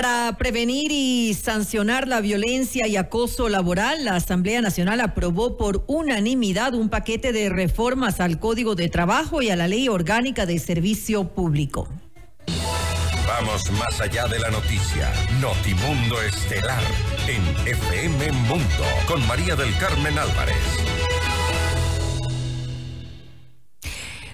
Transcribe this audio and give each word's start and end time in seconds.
Para 0.00 0.36
prevenir 0.38 0.92
y 0.92 1.34
sancionar 1.34 2.06
la 2.06 2.20
violencia 2.20 2.86
y 2.86 2.96
acoso 2.96 3.48
laboral, 3.48 4.04
la 4.04 4.14
Asamblea 4.14 4.62
Nacional 4.62 5.00
aprobó 5.00 5.56
por 5.56 5.82
unanimidad 5.88 6.74
un 6.74 6.88
paquete 6.88 7.32
de 7.32 7.48
reformas 7.48 8.20
al 8.20 8.38
Código 8.38 8.76
de 8.76 8.88
Trabajo 8.88 9.42
y 9.42 9.50
a 9.50 9.56
la 9.56 9.66
Ley 9.66 9.88
Orgánica 9.88 10.46
de 10.46 10.60
Servicio 10.60 11.24
Público. 11.30 11.88
Vamos 13.26 13.72
más 13.72 14.00
allá 14.00 14.28
de 14.28 14.38
la 14.38 14.52
noticia. 14.52 15.12
Notimundo 15.40 16.22
Estelar 16.22 16.84
en 17.26 17.66
FM 17.66 18.30
Mundo 18.46 18.84
con 19.08 19.26
María 19.26 19.56
del 19.56 19.76
Carmen 19.78 20.16
Álvarez. 20.16 21.07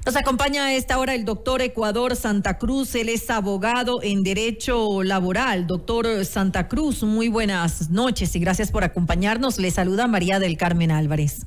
Nos 0.05 0.17
acompaña 0.17 0.67
a 0.67 0.75
esta 0.75 0.99
hora 0.99 1.15
el 1.15 1.25
doctor 1.25 1.63
Ecuador 1.63 2.15
Santa 2.15 2.59
Cruz. 2.59 2.95
Él 2.95 3.09
es 3.09 3.31
abogado 3.31 4.03
en 4.03 4.23
Derecho 4.23 5.03
Laboral. 5.03 5.67
Doctor 5.67 6.27
Santa 6.27 6.69
Cruz, 6.69 7.03
muy 7.03 7.29
buenas 7.29 7.89
noches 7.89 8.37
y 8.37 8.39
gracias 8.39 8.71
por 8.71 8.85
acompañarnos. 8.85 9.59
Le 9.59 9.71
saluda 9.71 10.07
María 10.07 10.39
del 10.39 10.59
Carmen 10.59 10.91
Álvarez. 10.91 11.47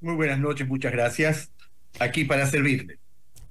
Muy 0.00 0.14
buenas 0.14 0.38
noches, 0.38 0.66
muchas 0.66 0.92
gracias. 0.92 1.50
Aquí 2.00 2.24
para 2.24 2.46
servirle. 2.46 3.03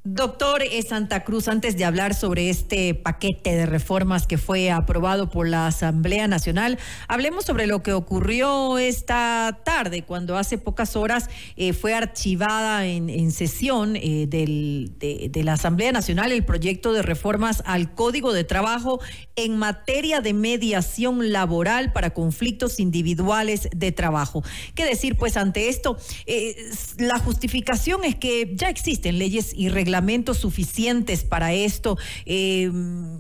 Doctor 0.06 0.64
Santa 0.86 1.24
Cruz, 1.24 1.48
antes 1.48 1.78
de 1.78 1.86
hablar 1.86 2.14
sobre 2.14 2.50
este 2.50 2.94
paquete 2.94 3.56
de 3.56 3.66
reformas 3.66 4.28
que 4.28 4.38
fue 4.38 4.70
aprobado 4.70 5.30
por 5.30 5.48
la 5.48 5.66
Asamblea 5.66 6.28
Nacional, 6.28 6.78
hablemos 7.08 7.46
sobre 7.46 7.68
lo 7.68 7.84
que 7.84 7.94
ocurrió 7.94 8.78
esta 8.78 9.62
tarde, 9.64 10.02
cuando 10.02 10.38
hace 10.38 10.58
pocas 10.58 10.98
horas 10.98 11.30
eh, 11.56 11.72
fue 11.72 11.94
archivada 11.94 12.86
en, 12.86 13.32
sesión 13.32 13.96
eh, 13.96 14.28
de, 14.28 15.42
la 15.42 15.54
Asamblea 15.54 15.94
Nacional 15.94 16.34
el 16.34 16.44
proyecto 16.44 16.92
de 16.92 17.02
reformas 17.02 17.64
al 17.66 17.96
Código 17.96 18.34
de 18.34 18.44
Trabajo 18.44 19.00
en 19.38 19.56
materia 19.56 20.20
de 20.20 20.34
mediación 20.34 21.32
laboral 21.32 21.94
para 21.94 22.10
conflictos 22.10 22.82
individuales 22.82 23.70
de 23.74 23.94
trabajo. 23.94 24.44
¿Qué 24.76 24.84
decir, 24.84 25.16
pues, 25.16 25.38
ante 25.38 25.70
esto? 25.70 25.96
Eh, 26.26 26.58
la 26.98 27.20
justificación 27.20 28.04
es 28.04 28.16
que 28.16 28.52
ya 28.54 28.68
existen 28.68 29.18
leyes 29.18 29.54
y 29.56 29.70
reglamentos 29.70 29.93
suficientes 30.38 31.24
para 31.24 31.54
esto 31.54 31.98
eh, 32.26 32.72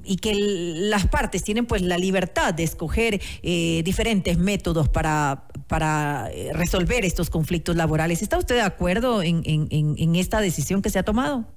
y 0.03 0.17
que 0.17 0.33
las 0.35 1.07
partes 1.07 1.43
tienen 1.43 1.65
pues 1.65 1.81
la 1.81 1.97
libertad 1.97 2.53
de 2.53 2.63
escoger 2.63 3.21
eh, 3.41 3.81
diferentes 3.83 4.37
métodos 4.37 4.89
para, 4.89 5.47
para 5.67 6.29
eh, 6.33 6.51
resolver 6.53 7.05
estos 7.05 7.29
conflictos 7.29 7.75
laborales. 7.75 8.21
¿Está 8.21 8.37
usted 8.37 8.55
de 8.55 8.61
acuerdo 8.61 9.21
en, 9.23 9.43
en, 9.45 10.15
esta 10.15 10.41
decisión 10.41 10.81
que 10.81 10.89
se 10.89 10.99
ha 10.99 11.03
tomado? 11.03 11.47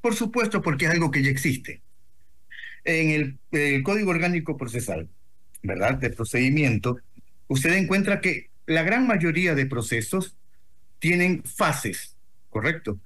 Por 0.00 0.14
supuesto, 0.14 0.62
porque 0.62 0.86
es 0.86 0.90
algo 0.90 1.10
que 1.10 1.22
ya 1.22 1.30
existe. 1.30 1.80
En 2.84 3.38
el 3.52 3.82
Código 3.82 4.10
Orgánico 4.10 4.56
Procesal, 4.56 5.08
¿verdad? 5.62 5.94
De 5.94 6.10
procedimiento, 6.10 6.98
usted 7.48 7.72
encuentra 7.74 8.20
que 8.20 8.48
la 8.66 8.82
gran 8.82 9.06
mayoría 9.06 9.54
de 9.54 9.66
procesos 9.66 10.36
tienen 10.98 11.42
fases, 11.44 12.16
¿correcto? 12.50 12.98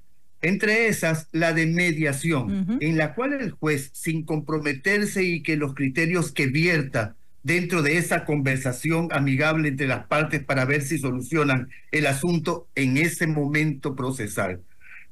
Entre 0.43 0.89
esas, 0.89 1.29
la 1.31 1.53
de 1.53 1.67
mediación, 1.67 2.79
en 2.81 2.99
la 2.99 3.15
cual 3.15 3.33
el 3.33 3.53
juez, 3.53 3.91
sin 3.93 4.25
comprometerse 4.25 5.23
y 5.23 5.43
que 5.43 5.57
los 5.57 5.75
criterios 5.75 6.33
que 6.33 6.49
vierta 6.49 7.15
dentro 7.45 7.83
de 7.83 7.97
esa 7.97 8.25
conversación 8.25 9.09
amigable 9.13 9.69
entre 9.69 9.87
las 9.87 10.07
partes 10.07 10.43
para 10.45 10.65
ver 10.65 10.83
si 10.83 10.99
solucionan 10.99 11.71
el 11.91 12.07
asunto 12.07 12.67
en 12.75 12.97
ese 12.97 13.27
momento 13.27 13.95
procesal. 13.95 14.61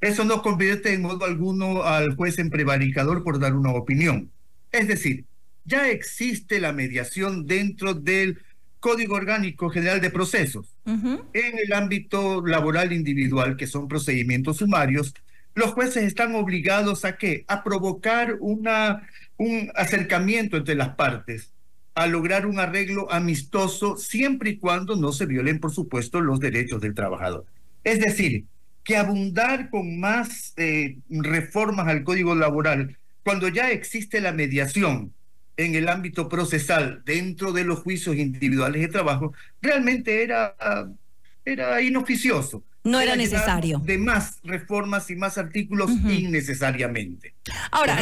Eso 0.01 0.25
no 0.25 0.43
convierte 0.43 0.93
en 0.93 1.03
modo 1.03 1.25
alguno 1.25 1.85
al 1.85 2.15
juez 2.17 2.39
en 2.39 2.51
prevaricador 2.51 3.23
por 3.23 3.39
dar 3.39 3.55
una 3.55 3.71
opinión. 3.71 4.31
Es 4.73 4.89
decir, 4.89 5.25
ya 5.65 5.91
existe 5.91 6.59
la 6.59 6.73
mediación 6.73 7.47
dentro 7.47 7.95
del 7.95 8.39
Código 8.79 9.15
Orgánico 9.15 9.69
General 9.69 10.01
de 10.01 10.11
Procesos. 10.11 10.67
En 10.87 11.59
el 11.59 11.73
ámbito 11.73 12.45
laboral 12.45 12.93
individual, 12.93 13.57
que 13.57 13.67
son 13.67 13.89
procedimientos 13.89 14.59
sumarios, 14.59 15.15
los 15.55 15.73
jueces 15.73 16.05
están 16.05 16.35
obligados 16.35 17.05
a 17.05 17.17
qué? 17.17 17.45
A 17.49 17.63
provocar 17.63 18.37
una, 18.41 19.07
un 19.37 19.71
acercamiento 19.75 20.57
entre 20.57 20.75
las 20.75 20.91
partes, 20.91 21.53
a 21.95 22.07
lograr 22.07 22.47
un 22.47 22.59
arreglo 22.59 23.13
amistoso, 23.13 23.97
siempre 23.97 24.51
y 24.51 24.59
cuando 24.59 24.97
no 24.97 25.13
se 25.13 25.27
violen, 25.27 25.59
por 25.59 25.73
supuesto, 25.73 26.21
los 26.21 26.41
derechos 26.41 26.81
del 26.81 26.95
trabajador. 26.95 27.45
Es 27.85 28.01
decir, 28.01 28.45
que 28.85 28.97
abundar 28.97 29.71
con 29.71 29.99
más 29.99 30.55
eh, 30.57 30.97
reformas 31.09 31.89
al 31.89 32.05
Código 32.05 32.35
Laboral, 32.35 32.97
cuando 33.25 33.49
ya 33.49 33.71
existe 33.71 34.21
la 34.21 34.33
mediación, 34.33 35.13
en 35.65 35.75
el 35.75 35.89
ámbito 35.89 36.29
procesal 36.29 37.03
dentro 37.05 37.53
de 37.53 37.65
los 37.65 37.81
juicios 37.81 38.17
individuales 38.17 38.83
de 38.83 38.89
trabajo 38.89 39.35
realmente 39.61 40.23
era, 40.23 40.55
era 41.45 41.81
inoficioso. 41.83 42.65
No 42.83 43.01
era, 43.01 43.15
necesario. 43.15 43.79
De 43.85 43.99
más 43.99 44.39
reformas 44.43 45.11
y 45.11 45.17
más 45.17 45.37
artículos 45.37 45.91
innecesariamente. 45.91 47.35
Ahora, 47.71 47.99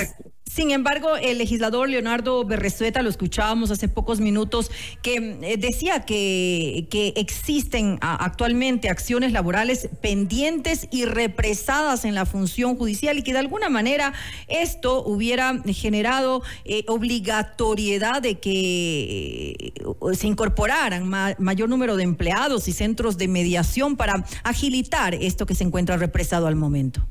sin 0.49 0.71
embargo, 0.71 1.17
el 1.17 1.39
legislador 1.39 1.89
Leonardo 1.89 2.45
Berrezueta, 2.45 3.03
lo 3.03 3.11
escuchábamos 3.11 3.71
hace 3.71 3.87
pocos 3.89 4.19
minutos, 4.21 4.71
que 5.03 5.39
eh, 5.43 5.57
decía 5.59 6.07
que, 6.07 6.89
que 6.91 7.13
existen 7.17 7.99
actualmente 8.01 8.89
acciones 8.89 9.33
laborales 9.33 9.89
pendientes 10.01 10.89
y 10.91 11.05
represadas 11.05 12.05
en 12.05 12.15
la 12.15 12.25
función 12.25 12.77
judicial 12.77 13.19
y 13.19 13.23
que 13.23 13.33
de 13.33 13.41
alguna 13.41 13.69
manera 13.69 14.15
esto 14.49 15.05
hubiera 15.05 15.63
generado 15.67 16.43
eh, 16.65 16.85
obligatoriedad 16.89 18.23
de 18.23 18.39
que 18.41 19.51
eh, 19.59 20.15
se 20.15 20.27
incorporaran 20.27 21.09
mayor 21.39 21.69
número 21.69 21.97
de 21.97 22.05
empleados 22.05 22.69
y 22.69 22.73
centros 22.73 23.19
de 23.19 23.29
mediación 23.29 23.97
para 23.97 24.25
agilitar 24.69 25.15
esto 25.15 25.47
que 25.47 25.55
se 25.55 25.65
encuentra 25.65 25.97
represado 25.97 26.47
al 26.47 26.55
momento. 26.55 27.09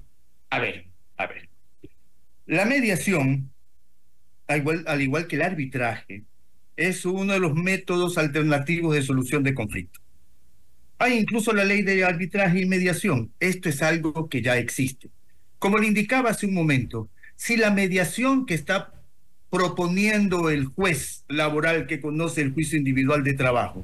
A 0.51 0.59
ver, 0.59 0.85
a 1.18 1.25
ver. 1.25 1.50
La 2.45 2.66
mediación, 2.66 3.51
al 4.47 5.01
igual, 5.01 5.28
que 5.28 5.38
el 5.38 5.41
arbitraje, 5.41 6.23
es 6.75 7.03
uno 7.03 7.34
de 7.34 7.40
los 7.40 7.56
métodos 7.56 8.19
alternativos 8.19 8.94
de 8.94 9.01
solución 9.01 9.44
de 9.44 9.56
conflictos. 9.56 10.03
Hay 11.00 11.17
incluso 11.17 11.51
la 11.51 11.66
ley 11.66 11.81
de 11.81 12.06
arbitraje 12.06 12.62
y 12.62 12.66
mediación. 12.67 13.31
Esto 13.40 13.69
es 13.69 13.81
algo 13.81 14.29
que 14.29 14.44
ya 14.44 14.57
existe. 14.57 15.09
Como 15.57 15.79
le 15.79 15.88
indicaba 15.88 16.29
hace 16.29 16.46
un 16.46 16.53
momento, 16.53 17.09
si 17.35 17.57
la 17.57 17.72
mediación 17.72 18.46
que 18.46 18.53
está 18.53 18.94
proponiendo 19.50 20.51
el 20.51 20.66
juez 20.66 21.25
laboral 21.28 21.88
que 21.88 22.00
conoce 22.00 22.41
el 22.41 22.53
juicio 22.53 22.78
individual 22.78 23.23
de 23.23 23.34
trabajo 23.34 23.84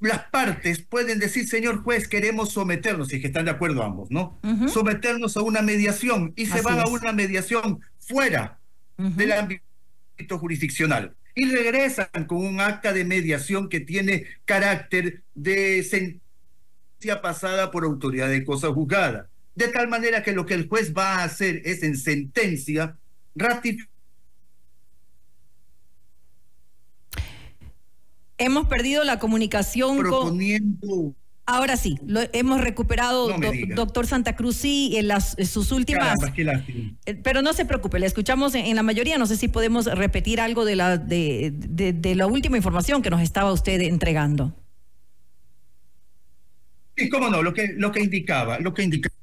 las 0.00 0.24
partes 0.26 0.80
pueden 0.80 1.18
decir, 1.18 1.48
señor 1.48 1.82
juez, 1.82 2.08
queremos 2.08 2.52
someternos, 2.52 3.12
y 3.12 3.20
que 3.20 3.28
están 3.28 3.46
de 3.46 3.50
acuerdo 3.50 3.82
ambos, 3.82 4.10
¿no? 4.10 4.38
Someternos 4.68 5.36
a 5.36 5.42
una 5.42 5.62
mediación 5.62 6.32
y 6.36 6.46
se 6.46 6.60
van 6.62 6.78
a 6.80 6.86
una 6.86 7.12
mediación 7.12 7.80
fuera 7.98 8.58
del 8.96 9.32
ámbito 9.32 10.38
jurisdiccional 10.38 11.14
y 11.34 11.50
regresan 11.50 12.26
con 12.26 12.38
un 12.38 12.60
acta 12.60 12.92
de 12.92 13.04
mediación 13.04 13.68
que 13.68 13.78
tiene 13.80 14.26
carácter 14.44 15.22
de 15.34 15.84
sentencia 15.84 17.22
pasada 17.22 17.70
por 17.70 17.84
autoridad 17.84 18.28
de 18.28 18.44
cosa 18.44 18.72
juzgada. 18.72 19.28
De 19.54 19.68
tal 19.68 19.88
manera 19.88 20.22
que 20.22 20.32
lo 20.32 20.46
que 20.46 20.54
el 20.54 20.68
juez 20.68 20.92
va 20.96 21.16
a 21.16 21.24
hacer 21.24 21.62
es 21.64 21.82
en 21.82 21.96
sentencia 21.96 22.96
ratificar 23.36 23.88
Hemos 28.38 28.68
perdido 28.68 29.04
la 29.04 29.18
comunicación 29.18 30.02
con... 30.02 30.38
Ahora 31.50 31.78
sí, 31.78 31.98
lo 32.06 32.20
hemos 32.34 32.60
recuperado, 32.60 33.34
doctor 33.74 34.06
Santa 34.06 34.36
Cruz, 34.36 34.56
sí, 34.56 34.92
en 34.98 35.08
las 35.08 35.34
sus 35.46 35.72
últimas. 35.72 36.14
Eh, 36.36 37.14
pero 37.22 37.40
no 37.40 37.54
se 37.54 37.64
preocupe, 37.64 37.98
le 37.98 38.06
escuchamos 38.06 38.54
en, 38.54 38.76
la 38.76 38.82
mayoría. 38.82 39.16
No 39.16 39.26
sé 39.26 39.38
si 39.38 39.48
podemos 39.48 39.86
repetir 39.86 40.42
algo 40.42 40.66
de 40.66 40.76
la 40.76 40.98
de, 40.98 41.50
de, 41.54 42.14
la 42.14 42.26
última 42.26 42.58
información 42.58 43.00
que 43.00 43.08
nos 43.08 43.22
estaba 43.22 43.50
usted 43.50 43.80
entregando. 43.80 44.54
Sí, 46.98 47.08
cómo 47.08 47.30
no, 47.30 47.42
lo 47.42 47.54
que 47.54 47.72
lo 47.78 47.92
que 47.92 48.02
indicaba, 48.02 48.58
lo 48.58 48.74
que 48.74 48.82
indicaba 48.82 49.14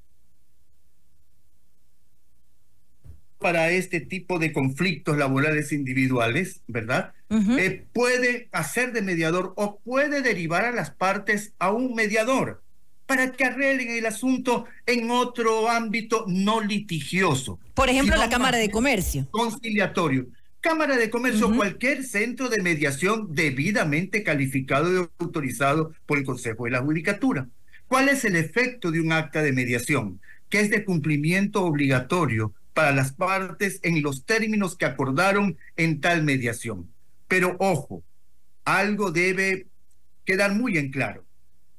para 3.40 3.70
este 3.72 4.00
tipo 4.00 4.40
de 4.40 4.54
conflictos 4.54 5.18
laborales 5.18 5.72
individuales, 5.72 6.62
¿verdad? 6.68 7.14
Eh, 7.30 7.86
puede 7.92 8.50
hacer 8.52 8.94
de 8.94 9.02
mediador 9.02 9.54
o 9.56 9.80
puede 9.80 10.22
derivar 10.22 10.64
a 10.66 10.72
las 10.72 10.92
partes 10.92 11.54
a 11.60 11.72
un 11.72 11.96
mediador 11.96 12.64
para 13.06 13.32
que 13.32 13.46
arreglen 13.46 13.92
el 13.92 14.06
asunto 14.06 14.66
en 14.86 15.12
otro 15.12 15.70
ámbito 15.70 16.26
no 16.28 16.62
litigioso. 16.62 17.60
Por 17.74 17.90
ejemplo, 17.90 18.16
la 18.16 18.30
Cámara 18.30 18.58
de 18.58 18.72
Comercio. 18.72 19.28
Conciliatorio. 19.32 20.28
Cámara 20.62 20.98
de 20.98 21.12
Comercio, 21.12 21.56
cualquier 21.56 22.04
centro 22.04 22.50
de 22.50 22.62
mediación 22.62 23.36
debidamente 23.36 24.24
calificado 24.24 24.92
y 24.92 25.08
autorizado 25.20 25.94
por 26.08 26.18
el 26.18 26.24
Consejo 26.24 26.66
de 26.66 26.72
la 26.72 26.82
Judicatura. 26.82 27.48
¿Cuál 27.88 28.10
es 28.10 28.26
el 28.26 28.36
efecto 28.36 28.90
de 28.90 29.00
un 29.00 29.12
acta 29.12 29.44
de 29.44 29.52
mediación? 29.52 30.20
Que 30.50 30.62
es 30.62 30.72
de 30.72 30.84
cumplimiento 30.84 31.64
obligatorio 31.64 32.54
para 32.76 32.92
las 32.92 33.14
partes 33.14 33.80
en 33.84 34.04
los 34.04 34.26
términos 34.26 34.76
que 34.76 34.84
acordaron 34.84 35.58
en 35.78 36.02
tal 36.02 36.24
mediación. 36.24 36.92
Pero 37.30 37.56
ojo, 37.58 38.04
algo 38.66 39.12
debe 39.12 39.68
quedar 40.26 40.54
muy 40.54 40.78
en 40.78 40.92
claro, 40.92 41.24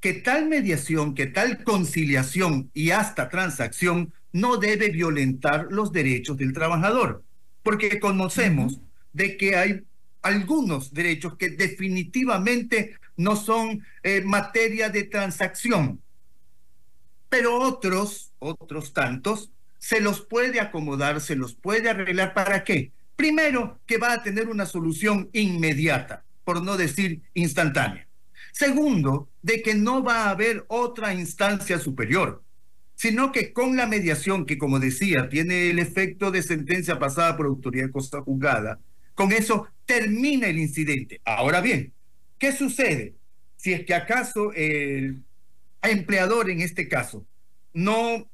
que 0.00 0.14
tal 0.14 0.48
mediación, 0.48 1.14
que 1.14 1.26
tal 1.26 1.62
conciliación 1.64 2.70
y 2.72 2.92
hasta 2.92 3.28
transacción 3.28 4.14
no 4.32 4.56
debe 4.56 4.88
violentar 4.88 5.66
los 5.70 5.92
derechos 5.92 6.38
del 6.38 6.54
trabajador, 6.54 7.22
porque 7.62 8.00
conocemos 8.00 8.80
de 9.12 9.36
que 9.36 9.54
hay 9.54 9.82
algunos 10.22 10.94
derechos 10.94 11.36
que 11.36 11.50
definitivamente 11.50 12.96
no 13.18 13.36
son 13.36 13.84
eh, 14.02 14.22
materia 14.22 14.88
de 14.88 15.04
transacción, 15.04 16.00
pero 17.28 17.58
otros, 17.60 18.32
otros 18.38 18.94
tantos, 18.94 19.50
se 19.86 20.00
los 20.00 20.20
puede 20.20 20.58
acomodar, 20.58 21.20
se 21.20 21.36
los 21.36 21.54
puede 21.54 21.88
arreglar. 21.88 22.34
¿Para 22.34 22.64
qué? 22.64 22.90
Primero, 23.14 23.78
que 23.86 23.98
va 23.98 24.14
a 24.14 24.22
tener 24.24 24.48
una 24.48 24.66
solución 24.66 25.30
inmediata, 25.32 26.24
por 26.42 26.60
no 26.60 26.76
decir 26.76 27.22
instantánea. 27.34 28.08
Segundo, 28.50 29.28
de 29.42 29.62
que 29.62 29.76
no 29.76 30.02
va 30.02 30.24
a 30.24 30.30
haber 30.30 30.64
otra 30.66 31.14
instancia 31.14 31.78
superior, 31.78 32.42
sino 32.96 33.30
que 33.30 33.52
con 33.52 33.76
la 33.76 33.86
mediación, 33.86 34.44
que 34.44 34.58
como 34.58 34.80
decía, 34.80 35.28
tiene 35.28 35.70
el 35.70 35.78
efecto 35.78 36.32
de 36.32 36.42
sentencia 36.42 36.98
pasada 36.98 37.36
por 37.36 37.46
autoridad 37.46 37.86
de 37.86 38.20
juzgada, 38.22 38.80
con 39.14 39.30
eso 39.30 39.68
termina 39.84 40.48
el 40.48 40.58
incidente. 40.58 41.20
Ahora 41.24 41.60
bien, 41.60 41.92
¿qué 42.40 42.50
sucede? 42.50 43.14
Si 43.56 43.72
es 43.72 43.86
que 43.86 43.94
acaso 43.94 44.52
el 44.52 45.22
empleador 45.80 46.50
en 46.50 46.60
este 46.60 46.88
caso 46.88 47.24
no 47.72 48.28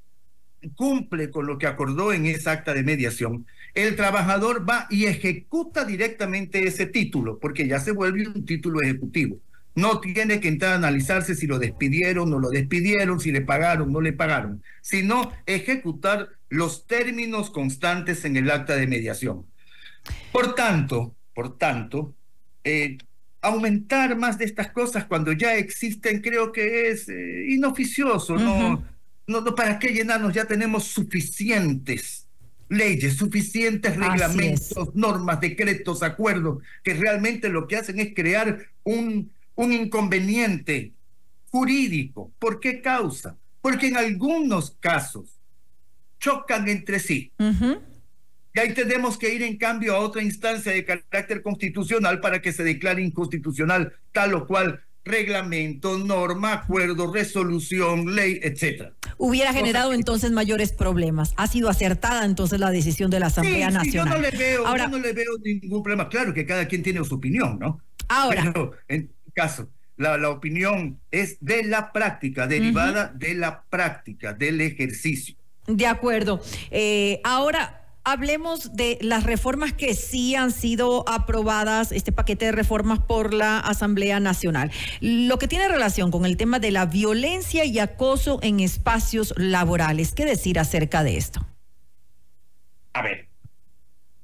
cumple 0.75 1.31
con 1.31 1.47
lo 1.47 1.59
que 1.59 1.67
acordó 1.67 2.13
en 2.13 2.27
esa 2.27 2.53
acta 2.53 2.75
de 2.75 2.83
mediación, 2.83 3.47
el 3.75 3.97
trabajador 3.97 4.69
va 4.69 4.87
y 4.91 5.07
ejecuta 5.07 5.85
directamente 5.85 6.67
ese 6.67 6.87
título, 6.87 7.39
porque 7.39 7.67
ya 7.67 7.81
se 7.81 7.93
vuelve 7.93 8.27
un 8.29 8.45
título 8.45 8.83
ejecutivo. 8.83 9.39
No 9.75 10.01
tiene 10.01 10.41
que 10.41 10.49
entrar 10.49 10.73
a 10.73 10.77
analizarse 10.77 11.35
si 11.35 11.47
lo 11.47 11.59
despidieron, 11.59 12.29
no 12.29 12.39
lo 12.39 12.51
despidieron, 12.51 13.21
si 13.21 13.33
le 13.33 13.41
pagaron, 13.41 13.91
no 13.91 14.03
le 14.03 14.13
pagaron, 14.13 14.63
sino 14.83 15.33
ejecutar 15.47 16.29
los 16.51 16.87
términos 16.87 17.51
constantes 17.51 18.27
en 18.27 18.37
el 18.37 18.51
acta 18.51 18.77
de 18.77 18.87
mediación. 18.87 19.47
Por 20.31 20.55
tanto, 20.55 21.15
por 21.35 21.57
tanto, 21.57 22.15
eh, 22.65 22.99
aumentar 23.41 24.17
más 24.17 24.37
de 24.39 24.45
estas 24.45 24.71
cosas 24.71 25.07
cuando 25.07 25.33
ya 25.33 25.57
existen 25.57 26.21
creo 26.21 26.53
que 26.53 26.91
es 26.91 27.09
eh, 27.09 27.47
inoficioso, 27.49 28.37
no, 28.37 28.85
no, 29.27 29.41
no, 29.41 29.55
¿para 29.55 29.79
qué 29.79 29.89
llenarnos? 29.89 30.35
Ya 30.35 30.45
tenemos 30.45 30.85
suficientes 30.85 32.27
leyes, 32.69 33.17
suficientes 33.17 33.97
reglamentos, 33.97 34.95
normas, 34.95 35.41
decretos, 35.41 36.03
acuerdos, 36.03 36.63
que 36.83 36.95
realmente 36.95 37.51
lo 37.51 37.69
que 37.69 37.77
hacen 37.77 38.01
es 38.01 38.15
crear 38.15 38.67
un, 38.83 39.31
un 39.55 39.73
inconveniente 39.73 40.93
jurídico. 41.51 42.33
¿Por 42.39 42.61
qué 42.61 42.81
causa? 42.81 43.37
Porque 43.61 43.89
en 43.89 43.99
algunos 43.99 44.71
casos 44.81 45.39
chocan 46.19 46.69
entre 46.69 46.99
sí. 46.99 47.31
Y 48.55 48.61
ahí 48.61 48.75
tenemos 48.75 49.19
que 49.19 49.35
ir 49.35 49.43
en 49.43 49.57
cambio 49.59 49.95
a 49.95 50.01
otra 50.01 50.23
instancia 50.23 50.73
de 50.73 50.85
carácter 50.85 51.43
constitucional 51.43 52.21
para 52.21 52.41
que 52.41 52.53
se 52.53 52.65
declare 52.65 53.03
inconstitucional 53.03 53.93
tal 54.13 54.35
o 54.35 54.47
cual 54.47 54.83
reglamento, 55.05 55.99
norma, 55.99 56.53
acuerdo, 56.53 57.13
resolución, 57.13 58.15
ley, 58.15 58.41
etcétera. 58.43 58.93
Hubiera 59.19 59.53
generado 59.53 59.93
entonces 59.93 60.31
mayores 60.31 60.73
problemas. 60.73 61.35
Ha 61.37 61.47
sido 61.47 61.69
acertada 61.69 62.25
entonces 62.25 62.61
la 62.61 62.71
decisión 62.71 63.11
de 63.11 63.21
la 63.21 63.27
Asamblea 63.27 63.71
Nacional. 63.71 64.15
yo, 64.15 64.21
no 64.21 64.21
le 64.21 64.37
veo, 64.37 64.67
Ahora, 64.67 64.87
no 64.89 64.99
le 64.99 65.13
veo 65.13 65.33
ningún 65.43 65.83
problema. 65.83 66.09
Claro 66.09 66.35
que 66.35 66.47
cada 66.47 66.67
quien 66.67 66.83
tiene 66.83 67.05
su 67.05 67.15
opinión, 67.15 67.59
¿no? 67.59 67.81
Ahora. 68.09 68.51
Pero 68.53 68.73
en 68.89 69.11
caso, 69.35 69.69
la, 69.97 70.19
la 70.19 70.31
opinión 70.31 71.01
es 71.11 71.39
de 71.41 71.65
la 71.65 71.93
práctica, 71.93 72.47
derivada 72.47 73.13
de 73.15 73.35
la 73.35 73.63
práctica, 73.69 74.33
del 74.33 74.61
ejercicio. 74.61 75.37
De 75.67 75.87
acuerdo. 75.87 76.43
Eh, 76.71 77.21
ahora, 77.25 77.82
hablemos 78.05 78.75
de 78.75 78.99
las 79.01 79.25
reformas 79.25 79.73
que 79.73 79.95
sí 79.95 80.35
han 80.35 80.51
sido 80.51 81.09
aprobadas, 81.09 81.93
este 81.93 82.13
paquete 82.13 82.47
de 82.47 82.53
reformas 82.53 83.01
por 83.01 83.33
la 83.33 83.59
Asamblea 83.59 84.21
Nacional. 84.21 84.71
Lo 85.01 85.39
que 85.39 85.49
tiene 85.49 85.69
relación 85.69 86.11
con 86.11 86.25
el 86.25 86.37
tema 86.37 86.59
de 86.59 86.71
la 86.71 86.87
violencia 86.87 87.65
y 87.65 87.79
acoso 87.79 88.39
en 88.43 88.61
espacios 88.61 89.35
laborales. 89.37 90.13
¿Qué 90.13 90.25
decir 90.25 90.59
acerca 90.59 91.03
de 91.03 91.17
esto? 91.17 91.47
A 92.93 93.03
ver, 93.03 93.29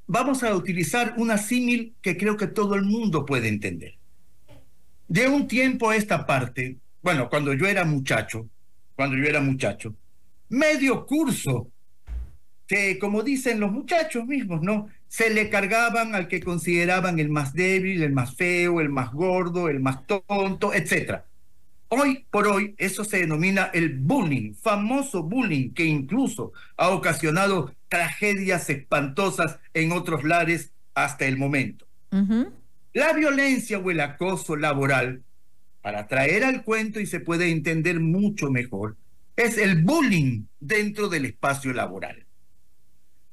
vamos 0.06 0.42
a 0.42 0.54
utilizar 0.54 1.14
una 1.16 1.38
símil 1.38 1.94
que 2.02 2.16
creo 2.16 2.36
que 2.36 2.46
todo 2.46 2.74
el 2.74 2.82
mundo 2.82 3.24
puede 3.24 3.48
entender. 3.48 3.94
De 5.06 5.26
un 5.26 5.48
tiempo 5.48 5.88
a 5.88 5.96
esta 5.96 6.26
parte, 6.26 6.76
bueno, 7.00 7.30
cuando 7.30 7.54
yo 7.54 7.66
era 7.66 7.84
muchacho, 7.84 8.46
cuando 8.94 9.16
yo 9.16 9.24
era 9.24 9.40
muchacho, 9.40 9.94
medio 10.50 11.06
curso 11.06 11.70
que, 12.68 12.98
como 12.98 13.22
dicen 13.22 13.58
los 13.58 13.72
muchachos 13.72 14.26
mismos, 14.26 14.62
¿no? 14.62 14.88
Se 15.08 15.30
le 15.30 15.48
cargaban 15.48 16.14
al 16.14 16.28
que 16.28 16.42
consideraban 16.42 17.18
el 17.18 17.30
más 17.30 17.54
débil, 17.54 18.02
el 18.02 18.12
más 18.12 18.36
feo, 18.36 18.80
el 18.82 18.90
más 18.90 19.10
gordo, 19.12 19.70
el 19.70 19.80
más 19.80 20.06
tonto, 20.06 20.74
etc. 20.74 21.22
Hoy 21.88 22.26
por 22.30 22.46
hoy 22.46 22.74
eso 22.76 23.04
se 23.04 23.20
denomina 23.20 23.70
el 23.72 23.98
bullying, 23.98 24.52
famoso 24.52 25.22
bullying 25.22 25.72
que 25.72 25.86
incluso 25.86 26.52
ha 26.76 26.90
ocasionado 26.90 27.74
tragedias 27.88 28.68
espantosas 28.68 29.58
en 29.72 29.92
otros 29.92 30.22
lares 30.22 30.72
hasta 30.94 31.24
el 31.24 31.38
momento. 31.38 31.86
La 32.92 33.14
violencia 33.14 33.78
o 33.78 33.90
el 33.90 34.00
acoso 34.00 34.56
laboral, 34.56 35.22
para 35.80 36.06
traer 36.06 36.44
al 36.44 36.64
cuento 36.64 37.00
y 37.00 37.06
se 37.06 37.20
puede 37.20 37.50
entender 37.50 37.98
mucho 37.98 38.50
mejor, 38.50 38.96
es 39.36 39.56
el 39.56 39.82
bullying 39.82 40.44
dentro 40.60 41.08
del 41.08 41.24
espacio 41.24 41.72
laboral. 41.72 42.27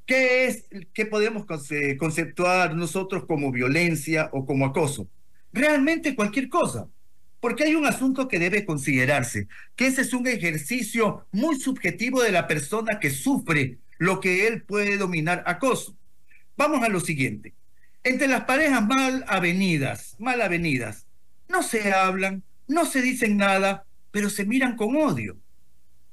¿Qué 0.06 0.46
es, 0.46 0.66
qué 0.94 1.06
podemos 1.06 1.46
conceptuar 1.46 2.76
nosotros 2.76 3.26
como 3.26 3.52
violencia 3.52 4.30
o 4.34 4.46
como 4.46 4.66
acoso? 4.66 5.10
Realmente 5.52 6.16
cualquier 6.16 6.48
cosa, 6.50 6.88
porque 7.40 7.64
hay 7.64 7.76
un 7.76 7.86
asunto 7.86 8.28
que 8.28 8.40
debe 8.40 8.66
considerarse, 8.66 9.48
que 9.76 9.88
ese 9.88 10.02
es 10.02 10.14
un 10.14 10.28
ejercicio 10.28 11.26
muy 11.32 11.60
subjetivo 11.60 12.22
de 12.22 12.32
la 12.32 12.48
persona 12.48 13.00
que 13.00 13.10
sufre 13.10 13.80
lo 13.98 14.20
que 14.20 14.48
él 14.48 14.62
puede 14.64 14.98
dominar 14.98 15.44
acoso. 15.48 15.98
Vamos 16.58 16.84
a 16.84 16.90
lo 16.90 17.00
siguiente. 17.00 17.54
Entre 18.04 18.28
las 18.28 18.44
parejas 18.46 18.86
mal 18.86 19.26
avenidas, 19.28 20.16
mal 20.20 20.42
avenidas, 20.42 21.08
no 21.50 21.64
se 21.64 21.92
hablan, 21.92 22.44
no 22.68 22.86
se 22.86 23.02
dicen 23.02 23.38
nada, 23.38 23.86
pero 24.12 24.30
se 24.30 24.46
miran 24.46 24.76
con 24.76 24.96
odio. 24.96 25.38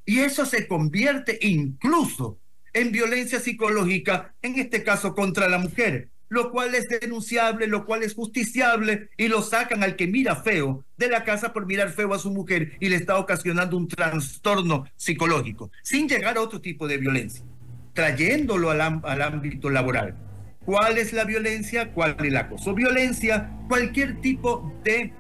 Y 0.07 0.21
eso 0.21 0.47
se 0.47 0.67
convierte 0.67 1.39
incluso 1.43 2.39
en 2.73 2.93
violencia 2.93 3.41
psicológica, 3.41 4.35
en 4.43 4.59
este 4.59 4.83
caso 4.83 5.15
contra 5.15 5.49
la 5.49 5.59
mujer, 5.59 6.09
lo 6.29 6.51
cual 6.51 6.75
es 6.75 6.89
denunciable, 6.89 7.67
lo 7.67 7.85
cual 7.85 8.03
es 8.03 8.15
justiciable, 8.15 9.11
y 9.19 9.29
lo 9.29 9.43
sacan 9.43 9.83
al 9.83 9.97
que 9.97 10.07
mira 10.07 10.37
feo 10.37 10.85
de 10.97 11.09
la 11.09 11.25
casa 11.25 11.53
por 11.53 11.67
mirar 11.67 11.91
feo 11.91 12.15
a 12.15 12.19
su 12.19 12.31
mujer 12.31 12.73
y 12.81 12.89
le 12.89 12.97
está 12.97 13.19
ocasionando 13.19 13.77
un 13.77 13.89
trastorno 13.89 14.87
psicológico, 14.97 15.71
sin 15.83 16.09
llegar 16.09 16.39
a 16.39 16.41
otro 16.41 16.61
tipo 16.61 16.89
de 16.89 16.97
violencia, 16.97 17.45
trayéndolo 17.93 18.71
al, 18.71 18.81
al 18.81 19.23
ámbito 19.23 19.69
laboral. 19.69 20.17
¿Cuál 20.65 20.97
es 20.97 21.13
la 21.13 21.25
violencia? 21.25 21.93
¿Cuál 21.93 22.17
es 22.19 22.25
el 22.25 22.37
acoso? 22.37 22.73
Violencia, 22.73 23.51
cualquier 23.69 24.21
tipo 24.21 24.73
de 24.85 25.13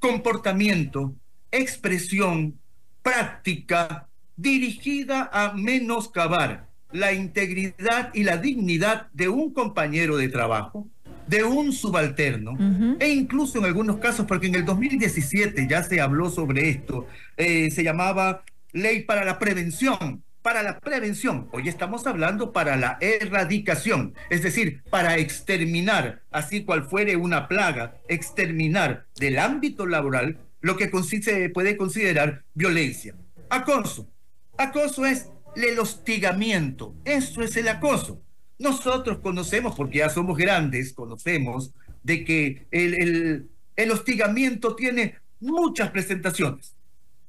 comportamiento, 0.00 1.14
expresión, 1.52 2.58
práctica 3.02 4.08
dirigida 4.36 5.30
a 5.32 5.52
menoscabar 5.54 6.65
la 6.96 7.12
integridad 7.12 8.10
y 8.14 8.24
la 8.24 8.38
dignidad 8.38 9.08
de 9.12 9.28
un 9.28 9.52
compañero 9.52 10.16
de 10.16 10.28
trabajo, 10.28 10.88
de 11.26 11.44
un 11.44 11.72
subalterno, 11.72 12.56
e 13.00 13.10
incluso 13.10 13.58
en 13.58 13.64
algunos 13.64 13.98
casos, 13.98 14.26
porque 14.26 14.46
en 14.46 14.54
el 14.54 14.64
2017 14.64 15.66
ya 15.68 15.82
se 15.82 16.00
habló 16.00 16.30
sobre 16.30 16.68
esto, 16.68 17.06
eh, 17.36 17.70
se 17.70 17.82
llamaba 17.82 18.44
Ley 18.72 19.02
para 19.02 19.24
la 19.24 19.38
Prevención, 19.38 20.22
para 20.42 20.62
la 20.62 20.78
prevención. 20.78 21.48
Hoy 21.50 21.68
estamos 21.68 22.06
hablando 22.06 22.52
para 22.52 22.76
la 22.76 22.98
erradicación, 23.00 24.14
es 24.30 24.44
decir, 24.44 24.84
para 24.90 25.18
exterminar, 25.18 26.22
así 26.30 26.64
cual 26.64 26.84
fuere 26.84 27.16
una 27.16 27.48
plaga, 27.48 27.96
exterminar 28.06 29.06
del 29.18 29.40
ámbito 29.40 29.86
laboral 29.86 30.38
lo 30.60 30.76
que 30.76 30.88
se 31.02 31.50
puede 31.50 31.76
considerar 31.76 32.44
violencia. 32.54 33.16
Acoso. 33.50 34.08
Acoso 34.56 35.04
es 35.04 35.30
el 35.64 35.78
hostigamiento. 35.78 36.94
Eso 37.04 37.42
es 37.42 37.56
el 37.56 37.68
acoso. 37.68 38.20
Nosotros 38.58 39.18
conocemos, 39.18 39.74
porque 39.74 39.98
ya 39.98 40.08
somos 40.08 40.36
grandes, 40.36 40.92
conocemos 40.92 41.72
de 42.02 42.24
que 42.24 42.66
el, 42.70 43.48
el, 43.76 43.90
hostigamiento 43.90 44.76
tiene 44.76 45.16
muchas 45.40 45.90
presentaciones, 45.90 46.74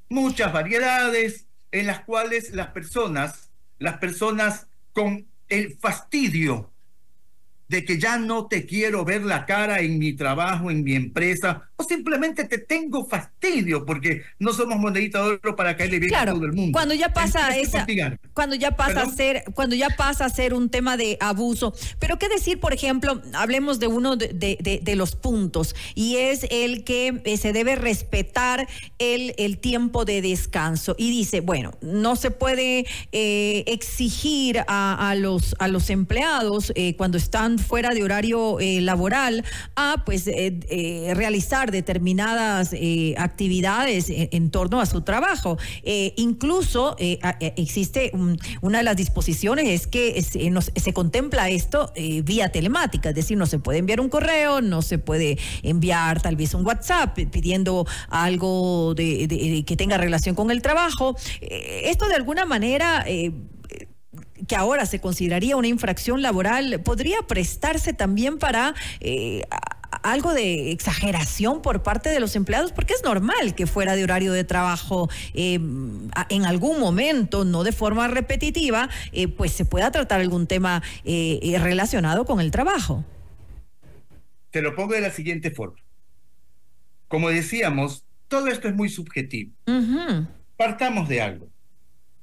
muchas 0.09 0.53
variedades 0.53 1.47
en 1.71 1.87
las 1.87 2.01
cuales 2.01 2.53
las 2.53 2.67
personas, 2.67 3.49
las 3.79 3.97
personas 3.97 4.67
con 4.93 5.27
el 5.49 5.77
fastidio 5.77 6.71
de 7.67 7.83
que 7.83 7.99
ya 7.99 8.17
no 8.17 8.47
te 8.47 8.65
quiero 8.65 9.03
ver 9.03 9.23
la 9.23 9.45
cara 9.45 9.81
en 9.81 9.99
mi 9.99 10.13
trabajo, 10.13 10.71
en 10.71 10.83
mi 10.83 10.95
empresa, 10.95 11.66
o 11.77 11.83
simplemente 11.83 12.43
te 12.45 12.57
tengo 12.57 13.05
fastidio 13.05 13.85
porque 13.85 14.23
no 14.39 14.51
somos 14.51 14.77
monedita 14.79 15.21
de 15.21 15.39
oro 15.41 15.55
para 15.55 15.77
caerle 15.77 15.99
bien 15.99 16.15
a 16.15 16.25
todo 16.25 16.45
el 16.45 16.53
mundo. 16.53 16.71
Cuando 16.73 16.93
ya 16.93 17.13
pasa 17.13 17.55
esa, 17.55 17.85
cuando 18.33 18.55
ya 18.55 18.75
pasa 18.75 19.03
a 19.03 19.05
ser, 19.05 19.43
cuando 19.53 19.75
ya 19.75 19.89
pasa 19.89 20.25
a 20.25 20.29
ser 20.29 20.53
un 20.53 20.69
tema 20.69 20.97
de 20.97 21.17
abuso. 21.19 21.73
Pero 21.99 22.17
qué 22.17 22.29
decir, 22.29 22.59
por 22.59 22.73
ejemplo, 22.73 23.21
hablemos 23.33 23.79
de 23.79 23.87
uno 23.87 24.15
de, 24.15 24.93
los 24.97 25.15
puntos 25.15 25.75
y 25.93 26.15
es 26.15 26.47
el 26.49 26.83
que 26.83 27.21
eh, 27.23 27.37
se 27.37 27.53
debe 27.53 27.75
respetar 27.75 28.67
el, 28.97 29.35
el 29.37 29.59
tiempo 29.59 30.05
de 30.05 30.23
descanso 30.23 30.95
y 30.97 31.11
dice, 31.11 31.41
bueno, 31.41 31.71
no 31.81 32.15
se 32.15 32.31
puede 32.31 32.87
eh, 33.11 33.63
exigir 33.67 34.63
a, 34.67 35.13
los 35.15 35.55
a 35.59 35.67
los 35.67 35.89
empleados 35.89 36.71
eh, 36.75 36.95
cuando 36.95 37.17
están 37.17 37.59
fuera 37.59 37.91
de 37.91 38.03
horario 38.03 38.59
eh, 38.59 38.81
laboral 38.81 39.43
a 39.75 40.03
pues 40.05 40.27
eh, 40.27 40.59
eh, 40.69 41.13
determinadas 41.71 42.73
actividades 43.17 44.07
en, 44.09 44.51
torno 44.51 44.81
a 44.81 44.85
su 44.85 45.01
trabajo. 45.01 45.57
incluso 46.15 46.95
existe 47.39 48.11
una 48.61 48.79
de 48.79 48.83
las 48.83 48.95
disposiciones 48.95 49.67
es 49.67 49.87
que 49.87 50.21
se, 50.21 50.93
contempla 50.93 51.49
esto 51.49 51.91
vía 52.23 52.49
telemática, 52.49 53.09
es 53.09 53.15
decir, 53.15 53.37
no 53.37 53.45
se 53.45 53.59
puede 53.59 53.79
enviar 53.79 53.99
un 53.99 54.09
correo, 54.09 54.61
no 54.61 54.81
se 54.81 54.97
puede 54.97 55.37
enviar 55.63 56.21
tal 56.21 56.35
vez 56.35 56.53
un 56.53 56.65
WhatsApp 56.65 57.17
pidiendo 57.31 57.85
algo 58.09 58.93
de, 58.95 59.63
que 59.65 59.75
tenga 59.75 59.97
relación 59.97 60.35
con 60.35 60.51
el 60.51 60.61
trabajo. 60.61 61.15
esto 61.41 62.07
de 62.07 62.15
alguna 62.15 62.45
manera 62.45 63.05
que 64.47 64.55
ahora 64.55 64.85
se 64.85 64.99
consideraría 64.99 65.55
una 65.55 65.67
infracción 65.67 66.21
laboral, 66.21 66.81
podría 66.83 67.21
prestarse 67.23 67.93
también 67.93 68.37
para 68.37 68.73
eh, 68.99 69.43
algo 70.11 70.33
de 70.33 70.71
exageración 70.71 71.61
por 71.61 71.83
parte 71.83 72.09
de 72.09 72.19
los 72.19 72.35
empleados, 72.35 72.71
porque 72.71 72.93
es 72.93 73.03
normal 73.03 73.55
que 73.55 73.67
fuera 73.67 73.95
de 73.95 74.03
horario 74.03 74.33
de 74.33 74.43
trabajo 74.43 75.09
eh, 75.33 75.59
en 76.29 76.45
algún 76.45 76.79
momento, 76.79 77.45
no 77.45 77.63
de 77.63 77.71
forma 77.71 78.07
repetitiva, 78.07 78.89
eh, 79.11 79.27
pues 79.27 79.51
se 79.51 79.65
pueda 79.65 79.91
tratar 79.91 80.21
algún 80.21 80.47
tema 80.47 80.81
relacionado 81.03 82.25
con 82.25 82.39
el 82.39 82.51
trabajo. 82.51 83.03
Te 84.51 84.61
lo 84.61 84.75
pongo 84.75 84.93
de 84.93 85.01
la 85.01 85.11
siguiente 85.11 85.51
forma. 85.51 85.77
Como 87.07 87.29
decíamos, 87.29 88.03
todo 88.27 88.47
esto 88.47 88.67
es 88.67 88.75
muy 88.75 88.89
subjetivo. 88.89 89.51
Partamos 90.57 91.07
de 91.07 91.21
algo 91.21 91.49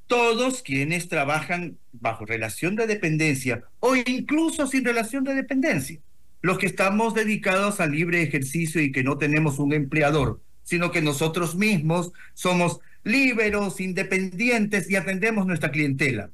todos 0.07 0.63
quienes 0.63 1.09
trabajan 1.09 1.79
bajo 1.93 2.25
relación 2.27 2.77
de 2.77 2.87
dependencia 2.87 3.65
o 3.81 3.97
incluso 3.97 4.67
sin 4.67 4.85
relación 4.85 5.25
de 5.25 5.35
dependencia. 5.35 6.01
Los 6.45 6.59
que 6.59 6.67
estamos 6.67 7.15
dedicados 7.15 7.81
al 7.81 7.93
libre 7.93 8.21
ejercicio 8.21 8.83
y 8.83 8.93
que 8.93 9.03
no 9.03 9.17
tenemos 9.17 9.59
un 9.59 9.73
empleador, 9.73 10.43
sino 10.63 10.91
que 10.91 11.01
nosotros 11.01 11.55
mismos 11.57 12.13
somos 12.35 12.81
liberos, 13.03 13.81
independientes 13.81 14.91
y 14.91 14.97
atendemos 14.97 15.47
nuestra 15.47 15.71
clientela. 15.71 16.29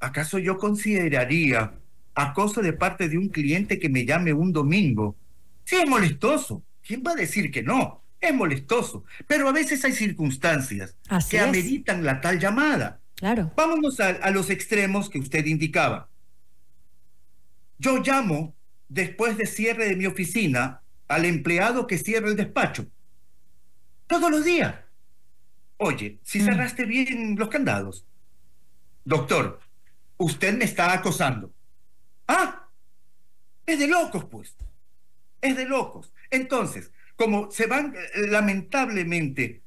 ¿Acaso 0.00 0.40
yo 0.40 0.58
consideraría 0.58 1.72
acoso 2.16 2.62
de 2.62 2.72
parte 2.72 3.08
de 3.08 3.16
un 3.16 3.28
cliente 3.28 3.78
que 3.78 3.88
me 3.88 4.04
llame 4.04 4.32
un 4.32 4.52
domingo? 4.52 5.14
Sí, 5.62 5.76
es 5.76 5.88
molestoso. 5.88 6.64
¿Quién 6.84 7.04
va 7.06 7.12
a 7.12 7.14
decir 7.14 7.52
que 7.52 7.62
no? 7.62 8.02
es 8.20 8.34
molestoso, 8.34 9.04
pero 9.28 9.48
a 9.48 9.52
veces 9.52 9.84
hay 9.84 9.92
circunstancias 9.92 10.96
que 11.30 11.38
ameritan 11.38 12.04
la 12.04 12.20
tal 12.20 12.40
llamada. 12.40 13.00
Claro. 13.14 13.52
Vámonos 13.56 14.00
a, 14.00 14.30
los 14.32 14.50
extremos 14.50 15.08
que 15.08 15.20
usted 15.20 15.46
indicaba. 15.46 16.08
Yo 17.78 17.98
llamo 17.98 18.54
después 18.92 19.38
de 19.38 19.46
cierre 19.46 19.86
de 19.86 19.96
mi 19.96 20.06
oficina 20.06 20.82
al 21.08 21.24
empleado 21.24 21.86
que 21.86 21.98
cierra 21.98 22.28
el 22.28 22.36
despacho. 22.36 22.86
Todos 24.06 24.30
los 24.30 24.44
días. 24.44 24.74
Oye, 25.78 26.18
si 26.22 26.40
mm. 26.40 26.44
cerraste 26.44 26.84
bien 26.84 27.36
los 27.38 27.48
candados. 27.48 28.04
Doctor, 29.04 29.60
usted 30.18 30.56
me 30.56 30.64
está 30.64 30.92
acosando. 30.92 31.52
Ah, 32.28 32.68
es 33.64 33.78
de 33.78 33.88
locos, 33.88 34.26
pues. 34.26 34.54
Es 35.40 35.56
de 35.56 35.64
locos. 35.64 36.12
Entonces, 36.30 36.92
como 37.16 37.50
se 37.50 37.66
van, 37.66 37.94
eh, 37.94 38.26
lamentablemente, 38.28 39.62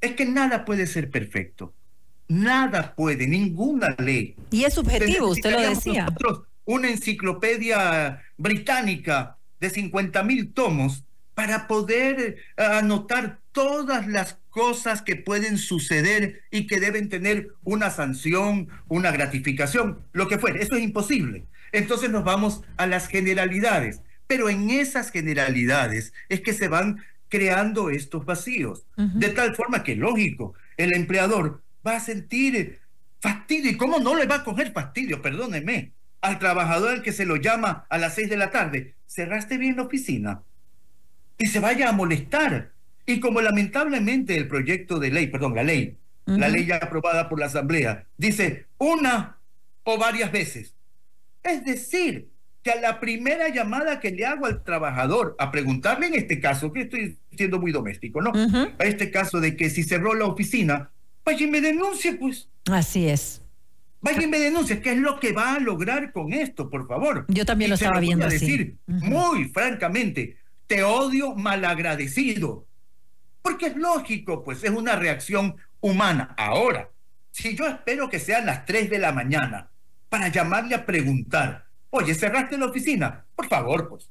es 0.00 0.12
que 0.12 0.24
nada 0.24 0.64
puede 0.64 0.86
ser 0.86 1.10
perfecto. 1.10 1.74
Nada 2.28 2.94
puede, 2.94 3.26
ninguna 3.26 3.94
ley. 3.98 4.36
Y 4.50 4.64
es 4.64 4.74
subjetivo, 4.74 5.28
usted 5.28 5.50
lo 5.50 5.60
decía. 5.60 6.06
Una 6.64 6.88
enciclopedia 6.88 8.22
británica 8.36 9.38
de 9.60 9.70
50 9.70 10.22
mil 10.22 10.52
tomos 10.52 11.04
para 11.34 11.66
poder 11.66 12.36
eh, 12.56 12.62
anotar 12.62 13.40
todas 13.52 14.06
las 14.08 14.38
cosas 14.50 15.02
que 15.02 15.16
pueden 15.16 15.58
suceder 15.58 16.42
y 16.50 16.66
que 16.66 16.80
deben 16.80 17.08
tener 17.08 17.54
una 17.64 17.90
sanción, 17.90 18.68
una 18.88 19.10
gratificación, 19.10 19.98
lo 20.12 20.28
que 20.28 20.38
fuere. 20.38 20.62
Eso 20.62 20.76
es 20.76 20.82
imposible. 20.82 21.46
Entonces 21.72 22.10
nos 22.10 22.24
vamos 22.24 22.62
a 22.76 22.86
las 22.86 23.08
generalidades. 23.08 24.00
Pero 24.26 24.48
en 24.48 24.70
esas 24.70 25.10
generalidades 25.10 26.12
es 26.28 26.40
que 26.40 26.52
se 26.54 26.68
van 26.68 27.04
creando 27.28 27.90
estos 27.90 28.24
vacíos. 28.24 28.86
De 28.96 29.28
tal 29.30 29.56
forma 29.56 29.82
que, 29.82 29.96
lógico, 29.96 30.54
el 30.76 30.94
empleador 30.94 31.62
va 31.86 31.96
a 31.96 32.00
sentir 32.00 32.78
fastidio. 33.20 33.72
¿Y 33.72 33.76
cómo 33.76 33.98
no 33.98 34.14
le 34.16 34.26
va 34.26 34.36
a 34.36 34.44
coger 34.44 34.72
fastidio? 34.72 35.20
Perdóneme. 35.20 35.92
Al 36.24 36.38
trabajador 36.38 36.90
al 36.90 37.02
que 37.02 37.12
se 37.12 37.26
lo 37.26 37.36
llama 37.36 37.84
a 37.90 37.98
las 37.98 38.14
seis 38.14 38.30
de 38.30 38.38
la 38.38 38.50
tarde, 38.50 38.94
cerraste 39.06 39.58
bien 39.58 39.76
la 39.76 39.82
oficina 39.82 40.42
y 41.36 41.48
se 41.48 41.60
vaya 41.60 41.90
a 41.90 41.92
molestar. 41.92 42.72
Y 43.04 43.20
como 43.20 43.42
lamentablemente 43.42 44.34
el 44.34 44.48
proyecto 44.48 44.98
de 44.98 45.10
ley, 45.10 45.26
perdón, 45.26 45.54
la 45.54 45.62
ley, 45.62 45.98
la 46.24 46.48
ley 46.48 46.64
ya 46.64 46.76
aprobada 46.76 47.28
por 47.28 47.38
la 47.38 47.44
Asamblea, 47.44 48.06
dice 48.16 48.64
una 48.78 49.36
o 49.82 49.98
varias 49.98 50.32
veces. 50.32 50.72
Es 51.42 51.62
decir, 51.66 52.30
que 52.62 52.70
a 52.70 52.80
la 52.80 53.00
primera 53.00 53.50
llamada 53.50 54.00
que 54.00 54.10
le 54.10 54.24
hago 54.24 54.46
al 54.46 54.64
trabajador 54.64 55.36
a 55.38 55.52
preguntarle 55.52 56.06
en 56.06 56.14
este 56.14 56.40
caso, 56.40 56.72
que 56.72 56.80
estoy 56.80 57.18
siendo 57.36 57.60
muy 57.60 57.70
doméstico, 57.70 58.22
¿no? 58.22 58.32
A 58.78 58.84
este 58.84 59.10
caso 59.10 59.40
de 59.40 59.56
que 59.58 59.68
si 59.68 59.82
cerró 59.82 60.14
la 60.14 60.24
oficina, 60.24 60.90
vaya 61.22 61.46
y 61.46 61.50
me 61.50 61.60
denuncie, 61.60 62.14
pues. 62.14 62.48
Así 62.64 63.06
es. 63.06 63.43
Vaya 64.04 64.22
y 64.22 64.26
me 64.26 64.38
¿qué 64.82 64.92
es 64.92 64.98
lo 64.98 65.18
que 65.18 65.32
va 65.32 65.54
a 65.54 65.58
lograr 65.58 66.12
con 66.12 66.32
esto, 66.32 66.70
por 66.70 66.86
favor? 66.86 67.24
Yo 67.28 67.44
también 67.44 67.70
lo 67.70 67.74
estaba 67.74 68.00
viendo 68.00 68.26
a 68.26 68.28
decir, 68.28 68.76
muy 68.86 69.46
francamente, 69.46 70.38
te 70.66 70.82
odio 70.82 71.34
malagradecido. 71.34 72.66
Porque 73.42 73.66
es 73.66 73.76
lógico, 73.76 74.44
pues 74.44 74.62
es 74.62 74.70
una 74.70 74.96
reacción 74.96 75.56
humana. 75.80 76.34
Ahora, 76.38 76.90
si 77.30 77.56
yo 77.56 77.66
espero 77.66 78.08
que 78.08 78.20
sean 78.20 78.46
las 78.46 78.64
3 78.64 78.90
de 78.90 78.98
la 78.98 79.12
mañana 79.12 79.70
para 80.08 80.28
llamarle 80.28 80.74
a 80.74 80.86
preguntar 80.86 81.64
Oye, 81.96 82.12
cerraste 82.12 82.58
la 82.58 82.66
oficina. 82.66 83.24
Por 83.36 83.46
favor, 83.46 83.88
pues. 83.88 84.10